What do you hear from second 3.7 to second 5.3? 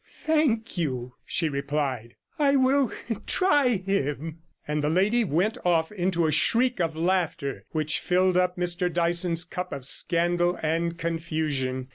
him,' and the lady